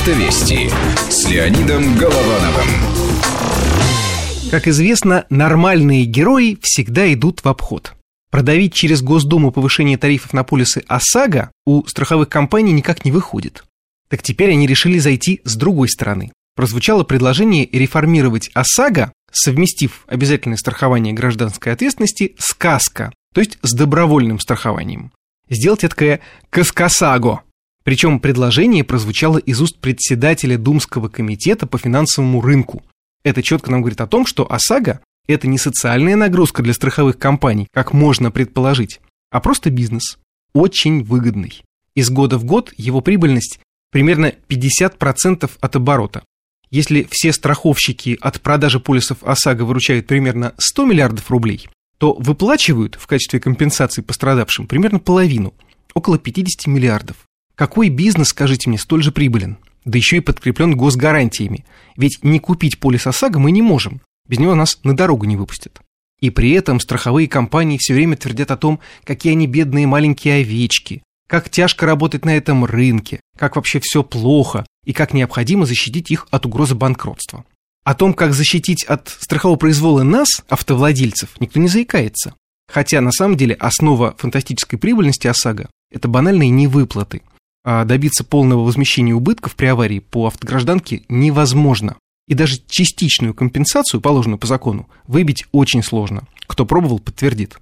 [0.00, 0.70] Автовести
[1.10, 2.68] с Леонидом Головановым.
[4.50, 7.92] Как известно, нормальные герои всегда идут в обход.
[8.30, 13.64] Продавить через Госдуму повышение тарифов на полисы ОСАГО у страховых компаний никак не выходит.
[14.08, 16.32] Так теперь они решили зайти с другой стороны.
[16.56, 24.40] Прозвучало предложение реформировать ОСАГО, совместив обязательное страхование гражданской ответственности с КАСКО, то есть с добровольным
[24.40, 25.12] страхованием.
[25.50, 27.42] Сделать это КАСКОСАГО,
[27.84, 32.82] причем предложение прозвучало из уст председателя Думского комитета по финансовому рынку.
[33.24, 37.68] Это четко нам говорит о том, что ОСАГО– это не социальная нагрузка для страховых компаний,
[37.72, 39.00] как можно предположить,
[39.30, 40.18] а просто бизнес.
[40.52, 41.62] Очень выгодный.
[41.94, 43.60] Из года в год его прибыльность
[43.90, 46.22] примерно 50% от оборота.
[46.70, 53.06] Если все страховщики от продажи полисов ОСАГО выручают примерно 100 миллиардов рублей, то выплачивают в
[53.06, 55.52] качестве компенсации пострадавшим примерно половину,
[55.94, 57.16] около 50 миллиардов.
[57.60, 59.58] Какой бизнес, скажите мне, столь же прибылен?
[59.84, 61.66] Да еще и подкреплен госгарантиями.
[61.94, 64.00] Ведь не купить полис ОСАГО мы не можем.
[64.26, 65.82] Без него нас на дорогу не выпустят.
[66.20, 71.02] И при этом страховые компании все время твердят о том, какие они бедные маленькие овечки,
[71.28, 76.28] как тяжко работать на этом рынке, как вообще все плохо и как необходимо защитить их
[76.30, 77.44] от угрозы банкротства.
[77.84, 82.32] О том, как защитить от страхового произвола нас, автовладельцев, никто не заикается.
[82.72, 87.20] Хотя на самом деле основа фантастической прибыльности ОСАГО– это банальные невыплаты
[87.64, 91.96] добиться полного возмещения убытков при аварии по автогражданке невозможно.
[92.26, 96.28] И даже частичную компенсацию, положенную по закону, выбить очень сложно.
[96.46, 97.58] Кто пробовал, подтвердит.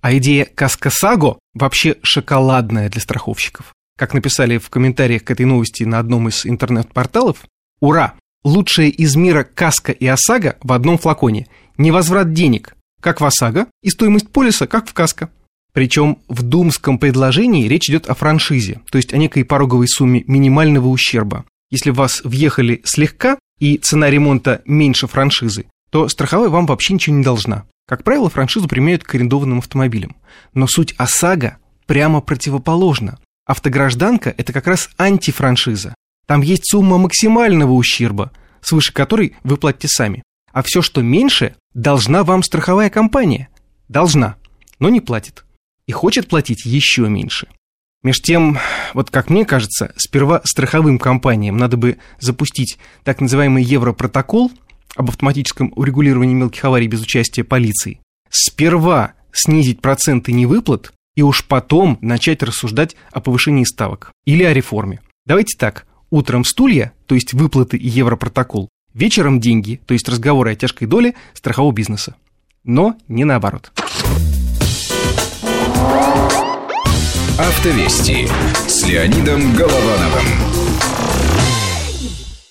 [0.00, 3.74] А идея Каскасаго вообще шоколадная для страховщиков.
[3.96, 7.44] Как написали в комментариях к этой новости на одном из интернет-порталов,
[7.80, 8.14] ура!
[8.42, 11.46] Лучшее из мира Каска и ОСАГО в одном флаконе.
[11.76, 15.28] Невозврат денег, как в ОСАГО, и стоимость полиса, как в Каска.
[15.72, 20.88] Причем в думском предложении речь идет о франшизе, то есть о некой пороговой сумме минимального
[20.88, 21.44] ущерба.
[21.70, 27.22] Если вас въехали слегка и цена ремонта меньше франшизы, то страховая вам вообще ничего не
[27.22, 27.66] должна.
[27.86, 30.16] Как правило, франшизу применяют к арендованным автомобилям.
[30.54, 33.18] Но суть ОСАГО прямо противоположна.
[33.46, 35.94] Автогражданка– это как раз антифраншиза.
[36.26, 38.30] Там есть сумма максимального ущерба,
[38.60, 40.22] свыше которой вы платите сами.
[40.52, 43.48] А все, что меньше, должна вам страховая компания.
[43.88, 44.36] Должна,
[44.78, 45.44] но не платит
[45.90, 47.48] и хочет платить еще меньше.
[48.04, 48.58] Меж тем,
[48.94, 54.52] вот как мне кажется, сперва страховым компаниям надо бы запустить так называемый Европротокол
[54.94, 57.98] об автоматическом урегулировании мелких аварий без участия полиции.
[58.30, 65.00] Сперва снизить проценты невыплат и уж потом начать рассуждать о повышении ставок или о реформе.
[65.26, 70.54] Давайте так, утром стулья, то есть выплаты и Европротокол, вечером деньги, то есть разговоры о
[70.54, 72.14] тяжкой доле страхового бизнеса.
[72.62, 73.72] Но не наоборот.
[77.40, 78.28] Автовести
[78.68, 80.89] с Леонидом Головановым.